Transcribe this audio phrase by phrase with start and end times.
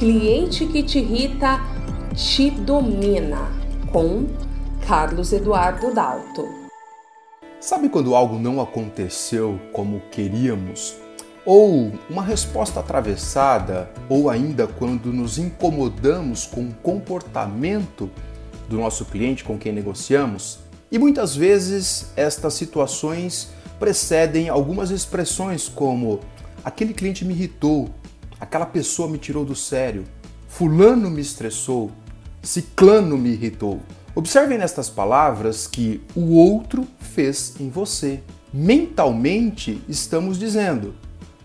[0.00, 1.60] Cliente que te irrita
[2.16, 3.52] te domina,
[3.92, 4.28] com
[4.88, 6.48] Carlos Eduardo Dalto.
[7.60, 10.96] Sabe quando algo não aconteceu como queríamos?
[11.44, 18.10] Ou uma resposta atravessada, ou ainda quando nos incomodamos com o comportamento
[18.70, 20.60] do nosso cliente com quem negociamos?
[20.90, 26.20] E muitas vezes estas situações precedem algumas expressões como
[26.64, 27.90] aquele cliente me irritou,
[28.40, 30.04] aquela pessoa me tirou do sério,
[30.48, 31.92] fulano me estressou,
[32.42, 33.80] ciclano me irritou.
[34.14, 38.20] Observem nestas palavras que o outro fez em você.
[38.52, 40.94] Mentalmente estamos dizendo: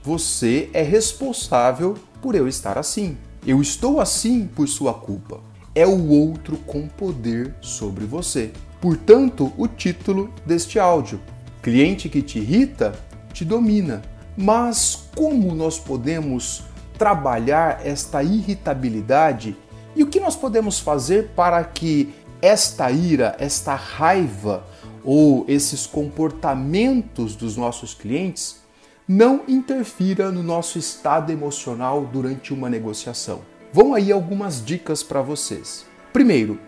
[0.04, 3.18] você é responsável por eu estar assim.
[3.46, 5.40] Eu estou assim por sua culpa.
[5.76, 8.52] É o outro com poder sobre você.
[8.82, 11.20] Portanto, o título deste áudio:
[11.62, 12.94] Cliente que te irrita
[13.36, 14.02] te domina.
[14.38, 16.64] Mas como nós podemos
[16.98, 19.56] trabalhar esta irritabilidade
[19.96, 24.66] e o que nós podemos fazer para que esta ira, esta raiva
[25.04, 28.64] ou esses comportamentos dos nossos clientes
[29.08, 33.42] não interfira no nosso estado emocional durante uma negociação.
[33.72, 35.86] Vão aí algumas dicas para vocês.
[36.12, 36.60] Primeiro,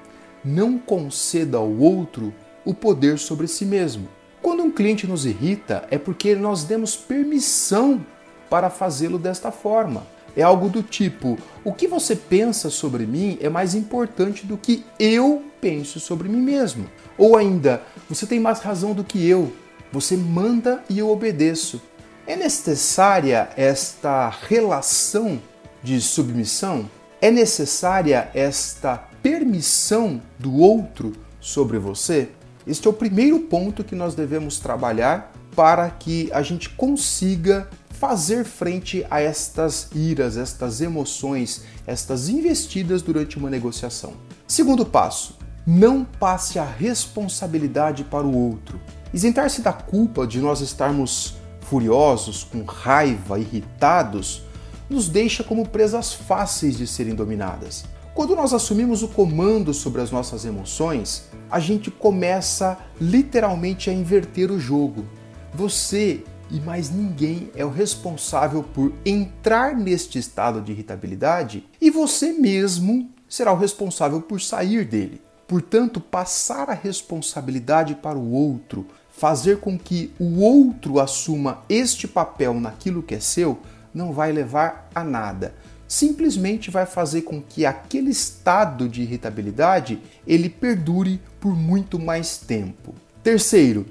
[0.44, 2.34] não conceda ao outro
[2.64, 4.08] o poder sobre si mesmo.
[4.42, 8.06] Quando um cliente nos irrita, é porque nós demos permissão
[8.50, 10.06] para fazê-lo desta forma.
[10.38, 11.36] É algo do tipo:
[11.66, 16.40] o que você pensa sobre mim é mais importante do que eu penso sobre mim
[16.40, 16.88] mesmo.
[17.18, 19.52] Ou ainda, você tem mais razão do que eu.
[19.92, 21.82] Você manda e eu obedeço.
[22.28, 25.42] É necessária esta relação
[25.82, 26.88] de submissão?
[27.20, 32.30] É necessária esta permissão do outro sobre você?
[32.68, 37.68] Este é o primeiro ponto que nós devemos trabalhar para que a gente consiga
[38.00, 44.14] fazer frente a estas iras, estas emoções, estas investidas durante uma negociação.
[44.48, 48.80] Segundo passo, não passe a responsabilidade para o outro.
[49.14, 54.44] Isentar-se da culpa de nós estarmos furiosos, com raiva, irritados,
[54.90, 57.84] nos deixa como presas fáceis de serem dominadas.
[58.14, 64.52] Quando nós assumimos o comando sobre as nossas emoções, a gente começa literalmente a inverter
[64.52, 65.06] o jogo.
[65.54, 72.32] Você e mais ninguém é o responsável por entrar neste estado de irritabilidade e você
[72.32, 75.22] mesmo será o responsável por sair dele.
[75.48, 82.54] Portanto, passar a responsabilidade para o outro, fazer com que o outro assuma este papel
[82.54, 83.60] naquilo que é seu,
[83.94, 85.56] não vai levar a nada.
[85.88, 92.94] Simplesmente vai fazer com que aquele estado de irritabilidade ele perdure por muito mais tempo.
[93.24, 93.86] Terceiro,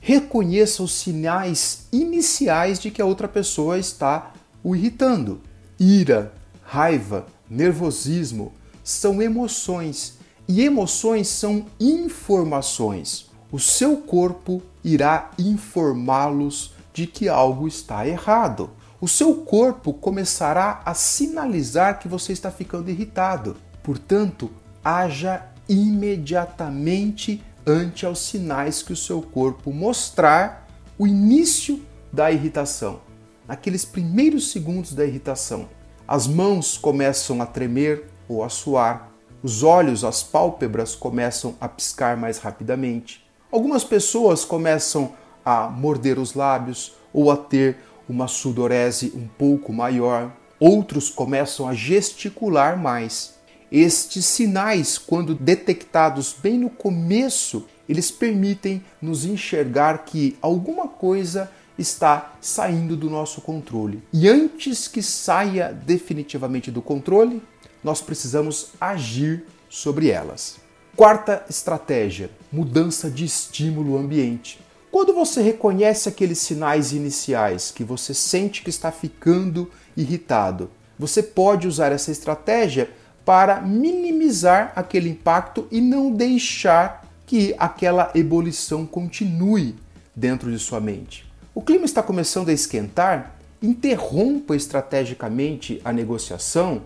[0.00, 4.32] reconheça os sinais iniciais de que a outra pessoa está
[4.64, 5.40] o irritando.
[5.78, 8.52] Ira, raiva, nervosismo
[8.82, 10.18] são emoções
[10.48, 13.30] e emoções são informações.
[13.52, 18.70] O seu corpo irá informá-los de que algo está errado.
[19.00, 23.56] O seu corpo começará a sinalizar que você está ficando irritado.
[23.82, 24.50] Portanto,
[24.84, 30.66] haja imediatamente ante aos sinais que o seu corpo mostrar
[30.98, 31.80] o início
[32.12, 33.00] da irritação,
[33.46, 35.68] naqueles primeiros segundos da irritação.
[36.06, 42.16] As mãos começam a tremer ou a suar, os olhos, as pálpebras começam a piscar
[42.16, 43.24] mais rapidamente.
[43.50, 45.12] Algumas pessoas começam
[45.44, 47.78] a morder os lábios ou a ter
[48.08, 50.32] uma sudorese um pouco maior.
[50.58, 53.39] Outros começam a gesticular mais.
[53.70, 62.34] Estes sinais, quando detectados bem no começo, eles permitem nos enxergar que alguma coisa está
[62.40, 64.02] saindo do nosso controle.
[64.12, 67.42] E antes que saia definitivamente do controle,
[67.82, 70.56] nós precisamos agir sobre elas.
[70.96, 74.60] Quarta estratégia: mudança de estímulo ambiente.
[74.90, 81.68] Quando você reconhece aqueles sinais iniciais que você sente que está ficando irritado, você pode
[81.68, 82.90] usar essa estratégia
[83.24, 89.76] para minimizar aquele impacto e não deixar que aquela ebulição continue
[90.14, 91.30] dentro de sua mente.
[91.54, 96.82] O clima está começando a esquentar, interrompa estrategicamente a negociação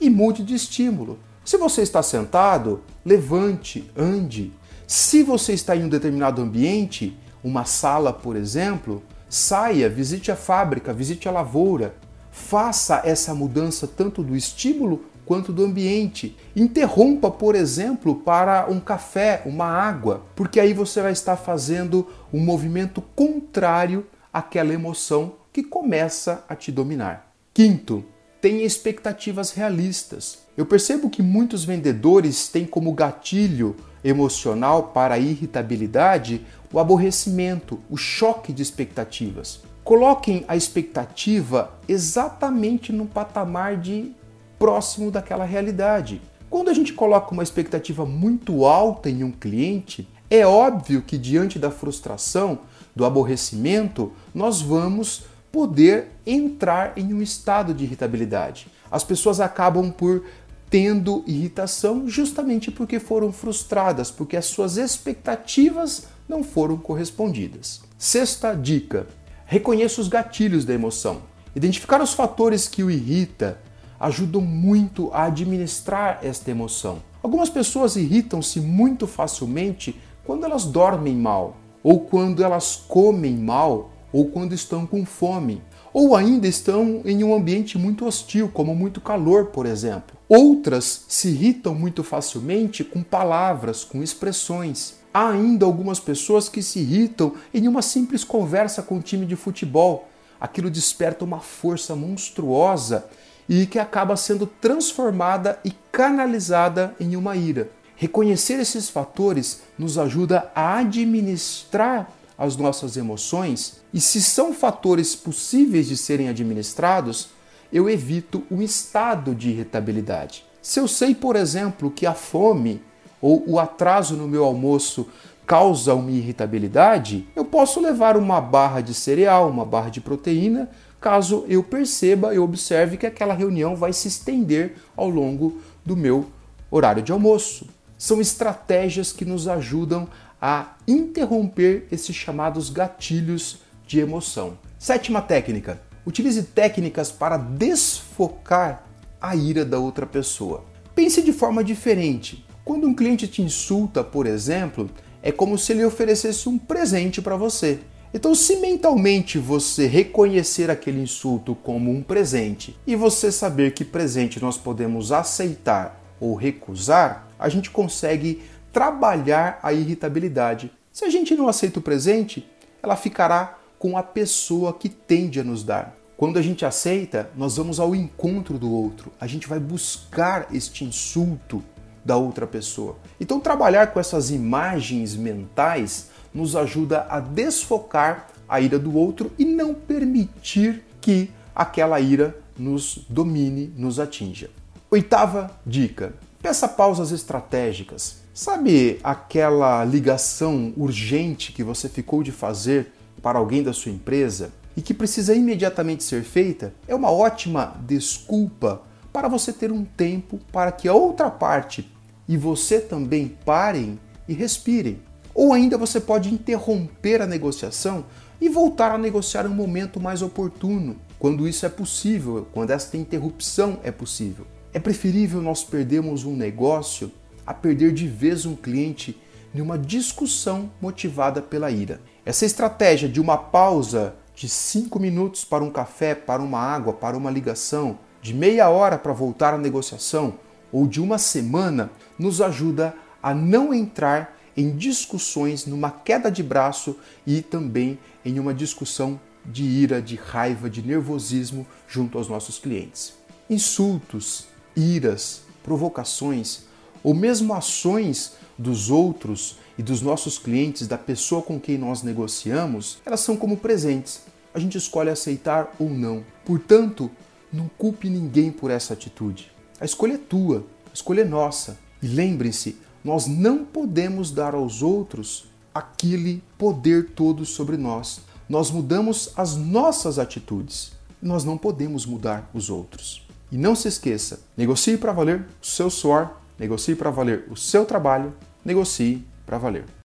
[0.00, 1.18] e mude de estímulo.
[1.44, 4.52] Se você está sentado, levante, ande.
[4.86, 10.92] Se você está em um determinado ambiente, uma sala, por exemplo, saia, visite a fábrica,
[10.92, 11.94] visite a lavoura.
[12.30, 16.34] Faça essa mudança tanto do estímulo quanto do ambiente.
[16.56, 22.40] Interrompa, por exemplo, para um café, uma água, porque aí você vai estar fazendo um
[22.40, 27.30] movimento contrário àquela emoção que começa a te dominar.
[27.52, 28.02] Quinto,
[28.40, 30.38] tenha expectativas realistas.
[30.56, 37.98] Eu percebo que muitos vendedores têm como gatilho emocional para a irritabilidade o aborrecimento, o
[37.98, 39.60] choque de expectativas.
[39.84, 44.16] Coloquem a expectativa exatamente no patamar de
[44.58, 46.20] próximo daquela realidade.
[46.50, 51.58] Quando a gente coloca uma expectativa muito alta em um cliente, é óbvio que diante
[51.58, 52.60] da frustração,
[52.94, 58.66] do aborrecimento, nós vamos poder entrar em um estado de irritabilidade.
[58.90, 60.24] As pessoas acabam por
[60.70, 67.80] tendo irritação justamente porque foram frustradas, porque as suas expectativas não foram correspondidas.
[67.98, 69.06] Sexta dica:
[69.46, 71.22] reconheça os gatilhos da emoção.
[71.54, 73.58] Identificar os fatores que o irrita
[73.98, 76.98] ajudam muito a administrar esta emoção.
[77.22, 84.26] Algumas pessoas irritam-se muito facilmente quando elas dormem mal, ou quando elas comem mal, ou
[84.26, 85.62] quando estão com fome,
[85.92, 90.16] ou ainda estão em um ambiente muito hostil, como muito calor, por exemplo.
[90.28, 94.96] Outras se irritam muito facilmente com palavras, com expressões.
[95.12, 99.34] Há ainda algumas pessoas que se irritam em uma simples conversa com um time de
[99.34, 100.08] futebol.
[100.40, 103.06] Aquilo desperta uma força monstruosa
[103.48, 107.70] e que acaba sendo transformada e canalizada em uma ira.
[107.96, 115.88] Reconhecer esses fatores nos ajuda a administrar as nossas emoções e, se são fatores possíveis
[115.88, 117.30] de serem administrados,
[117.72, 120.44] eu evito um estado de irritabilidade.
[120.62, 122.80] Se eu sei, por exemplo, que a fome
[123.20, 125.08] ou o atraso no meu almoço
[125.44, 131.44] causa uma irritabilidade, eu posso levar uma barra de cereal, uma barra de proteína, caso
[131.48, 136.26] eu perceba e observe que aquela reunião vai se estender ao longo do meu
[136.70, 137.68] horário de almoço.
[137.96, 140.08] São estratégias que nos ajudam
[140.40, 144.58] a interromper esses chamados gatilhos de emoção.
[144.78, 148.86] Sétima técnica: utilize técnicas para desfocar
[149.20, 150.64] a ira da outra pessoa.
[150.94, 152.44] Pense de forma diferente.
[152.64, 154.90] Quando um cliente te insulta, por exemplo,
[155.22, 157.80] é como se ele oferecesse um presente para você.
[158.12, 164.40] Então, se mentalmente você reconhecer aquele insulto como um presente e você saber que presente
[164.40, 170.72] nós podemos aceitar ou recusar, a gente consegue trabalhar a irritabilidade.
[170.90, 172.48] Se a gente não aceita o presente,
[172.82, 175.94] ela ficará com a pessoa que tende a nos dar.
[176.16, 179.12] Quando a gente aceita, nós vamos ao encontro do outro.
[179.20, 181.62] A gente vai buscar este insulto
[182.04, 182.96] da outra pessoa.
[183.20, 189.44] Então, trabalhar com essas imagens mentais nos ajuda a desfocar a ira do outro e
[189.44, 194.48] não permitir que aquela ira nos domine, nos atinja.
[194.88, 198.18] Oitava dica: peça pausas estratégicas.
[198.32, 204.80] Sabe aquela ligação urgente que você ficou de fazer para alguém da sua empresa e
[204.80, 206.72] que precisa imediatamente ser feita?
[206.86, 208.82] É uma ótima desculpa
[209.12, 211.92] para você ter um tempo para que a outra parte
[212.28, 213.98] e você também parem
[214.28, 215.07] e respirem.
[215.34, 218.04] Ou ainda você pode interromper a negociação
[218.40, 222.96] e voltar a negociar em um momento mais oportuno, quando isso é possível, quando esta
[222.96, 224.46] interrupção é possível.
[224.72, 227.10] É preferível nós perdermos um negócio
[227.46, 229.18] a perder de vez um cliente
[229.54, 232.00] em uma discussão motivada pela ira.
[232.24, 237.16] Essa estratégia de uma pausa de cinco minutos para um café, para uma água, para
[237.16, 240.34] uma ligação, de meia hora para voltar à negociação
[240.70, 246.96] ou de uma semana nos ajuda a não entrar em discussões numa queda de braço
[247.24, 253.14] e também em uma discussão de ira, de raiva, de nervosismo junto aos nossos clientes.
[253.48, 256.62] Insultos, iras, provocações
[257.04, 262.98] ou mesmo ações dos outros e dos nossos clientes, da pessoa com quem nós negociamos,
[263.06, 264.22] elas são como presentes.
[264.52, 266.24] A gente escolhe aceitar ou não.
[266.44, 267.08] Portanto,
[267.52, 269.52] não culpe ninguém por essa atitude.
[269.80, 271.78] A escolha é tua, a escolha é nossa.
[272.02, 278.20] E lembre-se, nós não podemos dar aos outros aquele poder todo sobre nós.
[278.48, 280.92] Nós mudamos as nossas atitudes.
[281.20, 283.26] Nós não podemos mudar os outros.
[283.50, 287.86] E não se esqueça, negocie para valer o seu suor Negocie para valer o seu
[287.86, 289.84] trabalho, negocie para valer.